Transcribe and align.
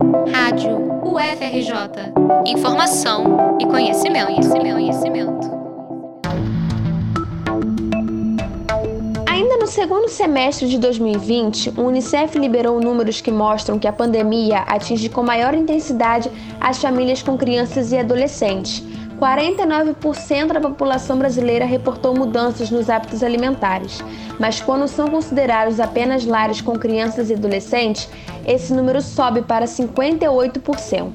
Rádio 0.00 0.78
UFRJ. 1.04 2.12
Informação 2.46 3.58
e 3.60 3.66
conhecimento, 3.66 4.26
conhecimento, 4.26 4.74
conhecimento. 4.74 5.50
Ainda 9.28 9.58
no 9.58 9.66
segundo 9.66 10.08
semestre 10.08 10.68
de 10.68 10.78
2020, 10.78 11.74
o 11.76 11.82
Unicef 11.82 12.38
liberou 12.38 12.80
números 12.80 13.20
que 13.20 13.30
mostram 13.30 13.78
que 13.78 13.86
a 13.86 13.92
pandemia 13.92 14.60
atinge 14.60 15.10
com 15.10 15.22
maior 15.22 15.54
intensidade 15.54 16.30
as 16.58 16.78
famílias 16.78 17.22
com 17.22 17.36
crianças 17.36 17.92
e 17.92 17.98
adolescentes 17.98 18.82
49% 19.20 20.52
da 20.54 20.60
população 20.60 21.18
brasileira 21.18 21.66
reportou 21.66 22.16
mudanças 22.16 22.70
nos 22.70 22.88
hábitos 22.88 23.22
alimentares, 23.22 24.02
mas 24.38 24.60
quando 24.60 24.88
são 24.88 25.08
considerados 25.08 25.78
apenas 25.78 26.24
lares 26.24 26.62
com 26.62 26.78
crianças 26.78 27.28
e 27.28 27.34
adolescentes, 27.34 28.08
esse 28.46 28.72
número 28.72 29.02
sobe 29.02 29.42
para 29.42 29.66
58%. 29.66 31.12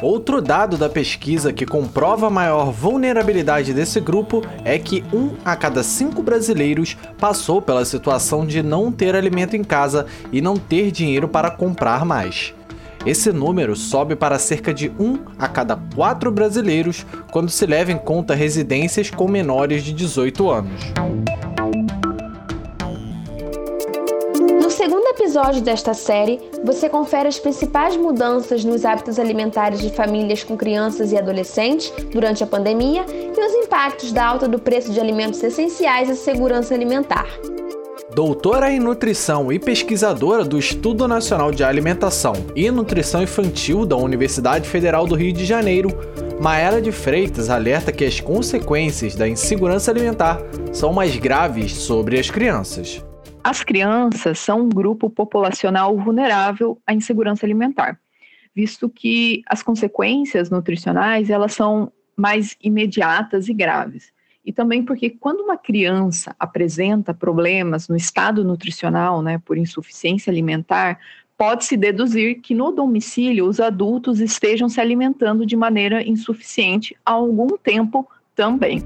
Outro 0.00 0.40
dado 0.40 0.78
da 0.78 0.88
pesquisa 0.88 1.52
que 1.52 1.66
comprova 1.66 2.28
a 2.28 2.30
maior 2.30 2.70
vulnerabilidade 2.70 3.74
desse 3.74 3.98
grupo 4.00 4.44
é 4.64 4.78
que 4.78 5.02
um 5.12 5.32
a 5.44 5.56
cada 5.56 5.82
cinco 5.82 6.22
brasileiros 6.22 6.96
passou 7.18 7.60
pela 7.60 7.84
situação 7.84 8.46
de 8.46 8.62
não 8.62 8.92
ter 8.92 9.16
alimento 9.16 9.56
em 9.56 9.64
casa 9.64 10.06
e 10.30 10.40
não 10.40 10.56
ter 10.56 10.92
dinheiro 10.92 11.26
para 11.26 11.50
comprar 11.50 12.04
mais. 12.04 12.54
Esse 13.08 13.32
número 13.32 13.74
sobe 13.74 14.14
para 14.14 14.38
cerca 14.38 14.74
de 14.74 14.92
um 15.00 15.16
a 15.38 15.48
cada 15.48 15.78
quatro 15.96 16.30
brasileiros 16.30 17.06
quando 17.32 17.48
se 17.48 17.64
leva 17.64 17.90
em 17.90 17.96
conta 17.96 18.34
residências 18.34 19.10
com 19.10 19.26
menores 19.26 19.82
de 19.82 19.94
18 19.94 20.50
anos. 20.50 20.92
No 24.62 24.70
segundo 24.70 25.06
episódio 25.06 25.62
desta 25.62 25.94
série, 25.94 26.38
você 26.62 26.86
confere 26.86 27.28
as 27.28 27.38
principais 27.38 27.96
mudanças 27.96 28.62
nos 28.62 28.84
hábitos 28.84 29.18
alimentares 29.18 29.80
de 29.80 29.88
famílias 29.88 30.44
com 30.44 30.54
crianças 30.54 31.10
e 31.10 31.16
adolescentes 31.16 31.90
durante 32.12 32.44
a 32.44 32.46
pandemia 32.46 33.06
e 33.08 33.40
os 33.40 33.54
impactos 33.64 34.12
da 34.12 34.26
alta 34.26 34.46
do 34.46 34.58
preço 34.58 34.92
de 34.92 35.00
alimentos 35.00 35.42
essenciais 35.42 36.10
à 36.10 36.14
segurança 36.14 36.74
alimentar. 36.74 37.26
Doutora 38.18 38.68
em 38.72 38.80
nutrição 38.80 39.52
e 39.52 39.60
pesquisadora 39.60 40.44
do 40.44 40.58
Estudo 40.58 41.06
Nacional 41.06 41.52
de 41.52 41.62
Alimentação 41.62 42.32
e 42.56 42.68
Nutrição 42.68 43.22
Infantil 43.22 43.86
da 43.86 43.94
Universidade 43.94 44.68
Federal 44.68 45.06
do 45.06 45.14
Rio 45.14 45.32
de 45.32 45.44
Janeiro, 45.44 45.90
Maera 46.40 46.82
de 46.82 46.90
Freitas 46.90 47.48
alerta 47.48 47.92
que 47.92 48.04
as 48.04 48.18
consequências 48.18 49.14
da 49.14 49.28
insegurança 49.28 49.92
alimentar 49.92 50.40
são 50.72 50.92
mais 50.92 51.16
graves 51.16 51.72
sobre 51.76 52.18
as 52.18 52.28
crianças. 52.28 53.06
As 53.44 53.62
crianças 53.62 54.40
são 54.40 54.62
um 54.62 54.68
grupo 54.68 55.08
populacional 55.08 55.96
vulnerável 55.96 56.76
à 56.84 56.92
insegurança 56.92 57.46
alimentar, 57.46 58.00
visto 58.52 58.88
que 58.88 59.44
as 59.46 59.62
consequências 59.62 60.50
nutricionais 60.50 61.30
elas 61.30 61.54
são 61.54 61.92
mais 62.16 62.56
imediatas 62.60 63.48
e 63.48 63.54
graves 63.54 64.12
e 64.48 64.52
também 64.52 64.82
porque 64.82 65.10
quando 65.10 65.40
uma 65.40 65.58
criança 65.58 66.34
apresenta 66.40 67.12
problemas 67.12 67.86
no 67.86 67.94
estado 67.94 68.42
nutricional, 68.42 69.20
né, 69.20 69.38
por 69.44 69.58
insuficiência 69.58 70.30
alimentar, 70.30 70.98
pode-se 71.36 71.76
deduzir 71.76 72.40
que 72.40 72.54
no 72.54 72.72
domicílio 72.72 73.44
os 73.44 73.60
adultos 73.60 74.20
estejam 74.20 74.66
se 74.66 74.80
alimentando 74.80 75.44
de 75.44 75.54
maneira 75.54 76.02
insuficiente 76.02 76.96
há 77.04 77.12
algum 77.12 77.58
tempo 77.58 78.08
também. 78.34 78.82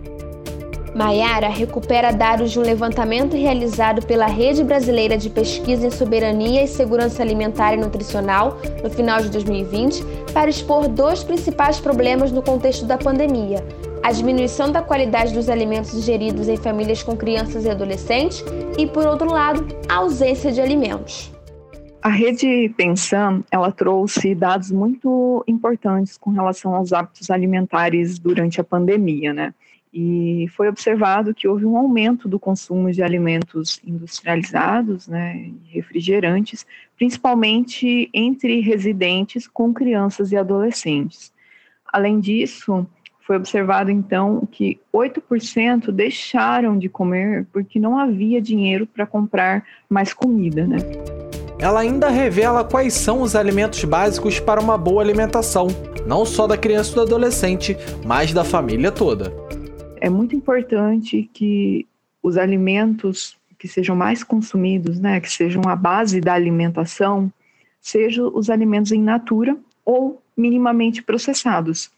Maiara 0.96 1.48
recupera 1.48 2.12
dados 2.12 2.50
de 2.50 2.58
um 2.58 2.62
levantamento 2.62 3.36
realizado 3.36 4.04
pela 4.04 4.26
Rede 4.26 4.64
Brasileira 4.64 5.16
de 5.16 5.30
Pesquisa 5.30 5.86
em 5.86 5.90
Soberania 5.92 6.64
e 6.64 6.66
Segurança 6.66 7.22
Alimentar 7.22 7.74
e 7.74 7.76
Nutricional 7.76 8.58
no 8.82 8.90
final 8.90 9.22
de 9.22 9.30
2020 9.30 10.02
para 10.34 10.50
expor 10.50 10.88
dois 10.88 11.22
principais 11.22 11.78
problemas 11.78 12.32
no 12.32 12.42
contexto 12.42 12.84
da 12.84 12.98
pandemia: 12.98 13.64
a 14.02 14.10
diminuição 14.10 14.72
da 14.72 14.82
qualidade 14.82 15.32
dos 15.32 15.48
alimentos 15.48 15.94
ingeridos 15.94 16.48
em 16.48 16.56
famílias 16.56 17.02
com 17.02 17.16
crianças 17.16 17.64
e 17.64 17.70
adolescentes 17.70 18.44
e, 18.76 18.86
por 18.86 19.06
outro 19.06 19.30
lado, 19.30 19.64
a 19.88 19.96
ausência 19.96 20.50
de 20.50 20.60
alimentos. 20.60 21.32
A 22.02 22.08
rede 22.08 22.68
Pensam, 22.76 23.44
ela 23.48 23.70
trouxe 23.70 24.34
dados 24.34 24.72
muito 24.72 25.44
importantes 25.46 26.18
com 26.18 26.30
relação 26.30 26.74
aos 26.74 26.92
hábitos 26.92 27.30
alimentares 27.30 28.18
durante 28.18 28.60
a 28.60 28.64
pandemia, 28.64 29.32
né? 29.32 29.54
E 29.94 30.48
foi 30.56 30.68
observado 30.68 31.34
que 31.34 31.46
houve 31.46 31.64
um 31.64 31.76
aumento 31.76 32.28
do 32.28 32.40
consumo 32.40 32.90
de 32.90 33.02
alimentos 33.02 33.78
industrializados, 33.86 35.06
né, 35.06 35.50
refrigerantes, 35.68 36.66
principalmente 36.96 38.10
entre 38.12 38.60
residentes 38.60 39.46
com 39.46 39.72
crianças 39.72 40.32
e 40.32 40.36
adolescentes. 40.36 41.30
Além 41.92 42.18
disso, 42.18 42.86
foi 43.26 43.36
observado 43.36 43.90
então 43.90 44.46
que 44.50 44.80
8% 44.92 45.90
deixaram 45.90 46.76
de 46.76 46.88
comer 46.88 47.46
porque 47.52 47.78
não 47.78 47.98
havia 47.98 48.40
dinheiro 48.40 48.86
para 48.86 49.06
comprar 49.06 49.64
mais 49.88 50.12
comida, 50.12 50.66
né? 50.66 50.78
Ela 51.58 51.80
ainda 51.80 52.08
revela 52.08 52.64
quais 52.64 52.94
são 52.94 53.22
os 53.22 53.36
alimentos 53.36 53.84
básicos 53.84 54.40
para 54.40 54.60
uma 54.60 54.76
boa 54.76 55.00
alimentação, 55.00 55.68
não 56.04 56.24
só 56.24 56.48
da 56.48 56.56
criança 56.56 56.90
e 56.90 56.94
do 56.96 57.02
adolescente, 57.02 57.76
mas 58.04 58.32
da 58.32 58.42
família 58.42 58.90
toda. 58.90 59.32
É 60.00 60.10
muito 60.10 60.34
importante 60.34 61.30
que 61.32 61.86
os 62.20 62.36
alimentos 62.36 63.36
que 63.56 63.68
sejam 63.68 63.94
mais 63.94 64.24
consumidos, 64.24 64.98
né, 64.98 65.20
que 65.20 65.30
sejam 65.30 65.62
a 65.68 65.76
base 65.76 66.20
da 66.20 66.34
alimentação, 66.34 67.32
sejam 67.80 68.32
os 68.34 68.50
alimentos 68.50 68.90
em 68.90 69.00
natura 69.00 69.56
ou 69.84 70.20
minimamente 70.36 71.00
processados 71.00 71.88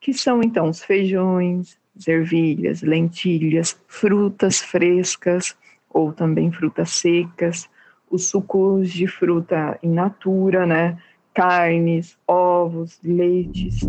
que 0.00 0.12
são 0.12 0.42
então 0.42 0.68
os 0.68 0.82
feijões, 0.82 1.76
ervilhas, 2.06 2.82
lentilhas, 2.82 3.76
frutas 3.88 4.60
frescas 4.60 5.56
ou 5.90 6.12
também 6.12 6.52
frutas 6.52 6.90
secas, 6.90 7.68
os 8.10 8.28
sucos 8.28 8.90
de 8.90 9.06
fruta 9.06 9.78
in 9.82 9.90
natura, 9.90 10.64
né? 10.64 10.96
Carnes, 11.34 12.16
ovos, 12.26 12.98
leites. 13.02 13.80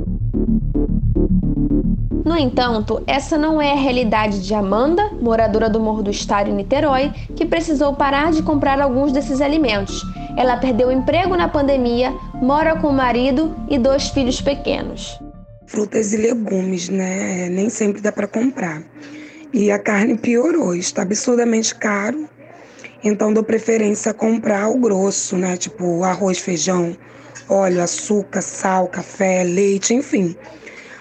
No 2.25 2.37
entanto, 2.37 3.01
essa 3.07 3.37
não 3.37 3.61
é 3.61 3.71
a 3.71 3.75
realidade 3.75 4.45
de 4.45 4.53
Amanda, 4.53 5.09
moradora 5.19 5.69
do 5.69 5.79
Morro 5.79 6.03
do 6.03 6.11
Estado 6.11 6.49
em 6.49 6.53
Niterói, 6.53 7.11
que 7.35 7.45
precisou 7.45 7.95
parar 7.95 8.31
de 8.31 8.43
comprar 8.43 8.79
alguns 8.79 9.11
desses 9.11 9.41
alimentos. 9.41 10.03
Ela 10.37 10.57
perdeu 10.57 10.89
o 10.89 10.91
emprego 10.91 11.35
na 11.35 11.47
pandemia, 11.47 12.11
mora 12.35 12.75
com 12.75 12.89
o 12.89 12.93
marido 12.93 13.55
e 13.67 13.79
dois 13.79 14.09
filhos 14.09 14.41
pequenos 14.41 15.19
frutas 15.69 16.13
e 16.13 16.17
legumes, 16.17 16.89
né? 16.89 17.47
Nem 17.47 17.69
sempre 17.69 18.01
dá 18.01 18.11
para 18.11 18.27
comprar. 18.27 18.81
E 19.53 19.71
a 19.71 19.77
carne 19.77 20.17
piorou, 20.17 20.75
está 20.75 21.03
absurdamente 21.03 21.75
caro. 21.75 22.27
Então 23.03 23.31
dou 23.31 23.43
preferência 23.43 24.09
a 24.09 24.13
comprar 24.13 24.67
o 24.67 24.79
grosso, 24.79 25.37
né? 25.37 25.55
Tipo 25.57 26.03
arroz, 26.03 26.39
feijão, 26.39 26.97
óleo, 27.47 27.83
açúcar, 27.83 28.41
sal, 28.41 28.87
café, 28.87 29.43
leite, 29.43 29.93
enfim. 29.93 30.35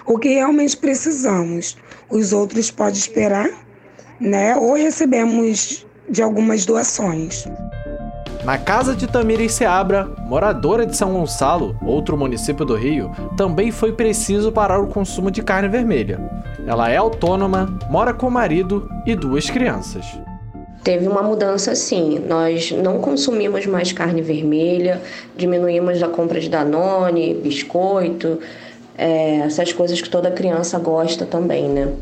O 0.05 0.19
que 0.19 0.29
realmente 0.29 0.77
precisamos. 0.77 1.75
Os 2.07 2.31
outros 2.31 2.69
pode 2.69 2.99
esperar, 2.99 3.49
né? 4.19 4.55
Ou 4.55 4.75
recebemos 4.75 5.85
de 6.07 6.21
algumas 6.21 6.63
doações. 6.63 7.45
Na 8.49 8.57
casa 8.57 8.95
de 8.95 9.05
Tamires 9.05 9.51
Seabra, 9.51 10.09
moradora 10.25 10.83
de 10.83 10.97
São 10.97 11.13
Gonçalo, 11.13 11.77
outro 11.85 12.17
município 12.17 12.65
do 12.65 12.73
Rio, 12.73 13.11
também 13.37 13.69
foi 13.69 13.91
preciso 13.91 14.51
parar 14.51 14.79
o 14.79 14.87
consumo 14.87 15.29
de 15.29 15.43
carne 15.43 15.67
vermelha. 15.67 16.19
Ela 16.65 16.89
é 16.89 16.97
autônoma, 16.97 17.77
mora 17.91 18.11
com 18.11 18.25
o 18.27 18.31
marido 18.31 18.89
e 19.05 19.13
duas 19.13 19.51
crianças. 19.51 20.03
Teve 20.83 21.07
uma 21.07 21.21
mudança 21.21 21.75
sim. 21.75 22.17
Nós 22.27 22.71
não 22.71 22.99
consumimos 22.99 23.67
mais 23.67 23.91
carne 23.91 24.23
vermelha, 24.23 24.99
diminuímos 25.37 26.01
a 26.01 26.07
compra 26.07 26.39
de 26.39 26.49
Danone, 26.49 27.35
biscoito, 27.35 28.39
é, 28.97 29.41
essas 29.41 29.71
coisas 29.71 30.01
que 30.01 30.09
toda 30.09 30.31
criança 30.31 30.79
gosta 30.79 31.23
também, 31.23 31.69
né? 31.69 31.93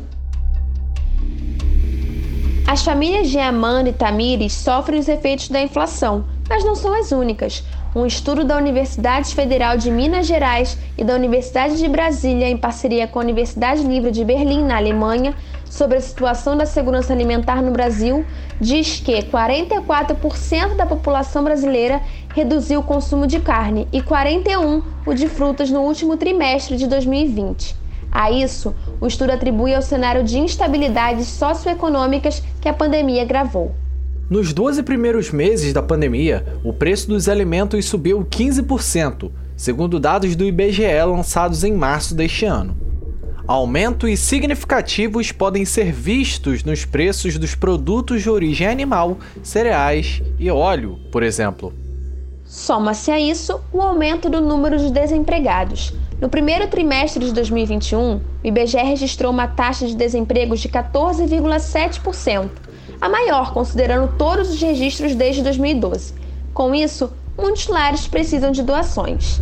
As 2.66 2.82
famílias 2.82 3.28
de 3.28 3.38
Amanda 3.38 3.88
e 3.88 3.92
Tamires 3.94 4.52
sofrem 4.52 5.00
os 5.00 5.08
efeitos 5.08 5.48
da 5.48 5.60
inflação, 5.60 6.24
mas 6.48 6.64
não 6.64 6.74
são 6.74 6.94
as 6.94 7.12
únicas. 7.12 7.64
Um 7.94 8.06
estudo 8.06 8.44
da 8.44 8.56
Universidade 8.56 9.34
Federal 9.34 9.76
de 9.76 9.90
Minas 9.90 10.26
Gerais 10.26 10.78
e 10.96 11.04
da 11.04 11.14
Universidade 11.14 11.78
de 11.78 11.88
Brasília, 11.88 12.48
em 12.48 12.56
parceria 12.56 13.06
com 13.06 13.18
a 13.18 13.22
Universidade 13.22 13.82
Livre 13.82 14.10
de 14.10 14.24
Berlim, 14.24 14.64
na 14.64 14.76
Alemanha, 14.76 15.34
sobre 15.64 15.98
a 15.98 16.00
situação 16.00 16.56
da 16.56 16.66
segurança 16.66 17.12
alimentar 17.12 17.62
no 17.62 17.70
Brasil, 17.70 18.24
diz 18.60 19.00
que 19.00 19.22
44% 19.22 20.76
da 20.76 20.86
população 20.86 21.44
brasileira 21.44 22.00
reduziu 22.34 22.80
o 22.80 22.84
consumo 22.84 23.26
de 23.26 23.40
carne 23.40 23.86
e 23.92 24.00
41% 24.00 24.82
o 25.06 25.14
de 25.14 25.28
frutas 25.28 25.70
no 25.70 25.80
último 25.80 26.16
trimestre 26.16 26.76
de 26.76 26.86
2020. 26.86 27.76
A 28.10 28.30
isso, 28.30 28.74
o 29.00 29.06
estudo 29.06 29.32
atribui 29.32 29.74
ao 29.74 29.82
cenário 29.82 30.24
de 30.24 30.38
instabilidades 30.38 31.26
socioeconômicas 31.28 32.42
que 32.60 32.68
a 32.68 32.72
pandemia 32.72 33.24
gravou. 33.24 33.74
Nos 34.30 34.52
12 34.52 34.82
primeiros 34.82 35.30
meses 35.30 35.72
da 35.72 35.82
pandemia, 35.82 36.44
o 36.62 36.70
preço 36.70 37.08
dos 37.08 37.30
alimentos 37.30 37.86
subiu 37.86 38.26
15%, 38.30 39.30
segundo 39.56 39.98
dados 39.98 40.36
do 40.36 40.44
IBGE 40.44 41.02
lançados 41.06 41.64
em 41.64 41.72
março 41.72 42.14
deste 42.14 42.44
ano. 42.44 42.76
Aumentos 43.46 44.20
significativos 44.20 45.32
podem 45.32 45.64
ser 45.64 45.90
vistos 45.90 46.62
nos 46.62 46.84
preços 46.84 47.38
dos 47.38 47.54
produtos 47.54 48.20
de 48.20 48.28
origem 48.28 48.66
animal, 48.66 49.16
cereais 49.42 50.22
e 50.38 50.50
óleo, 50.50 50.98
por 51.10 51.22
exemplo. 51.22 51.72
Soma-se 52.44 53.10
a 53.10 53.18
isso 53.18 53.58
o 53.72 53.80
aumento 53.80 54.28
do 54.28 54.42
número 54.42 54.76
de 54.76 54.90
desempregados. 54.92 55.94
No 56.20 56.28
primeiro 56.28 56.68
trimestre 56.68 57.24
de 57.24 57.32
2021, 57.32 58.16
o 58.16 58.22
IBGE 58.44 58.76
registrou 58.76 59.32
uma 59.32 59.48
taxa 59.48 59.86
de 59.86 59.94
desemprego 59.94 60.54
de 60.54 60.68
14,7%, 60.68 62.50
a 63.00 63.08
maior 63.08 63.52
considerando 63.52 64.12
todos 64.16 64.50
os 64.50 64.60
registros 64.60 65.14
desde 65.14 65.42
2012. 65.42 66.14
Com 66.52 66.74
isso, 66.74 67.12
muitos 67.36 67.66
lares 67.68 68.06
precisam 68.06 68.50
de 68.50 68.62
doações. 68.62 69.40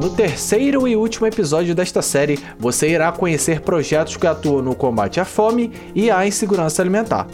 No 0.00 0.10
terceiro 0.10 0.86
e 0.86 0.94
último 0.94 1.26
episódio 1.26 1.74
desta 1.74 2.00
série, 2.00 2.38
você 2.56 2.88
irá 2.88 3.10
conhecer 3.10 3.60
projetos 3.60 4.16
que 4.16 4.28
atuam 4.28 4.62
no 4.62 4.74
combate 4.74 5.18
à 5.18 5.24
fome 5.24 5.72
e 5.92 6.08
à 6.08 6.24
insegurança 6.24 6.80
alimentar. 6.80 7.26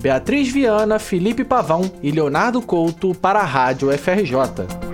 Beatriz 0.00 0.48
Viana, 0.48 0.98
Felipe 0.98 1.44
Pavão 1.44 1.90
e 2.02 2.10
Leonardo 2.10 2.62
Couto 2.62 3.14
para 3.14 3.40
a 3.40 3.44
Rádio 3.44 3.90
FRJ. 3.90 4.89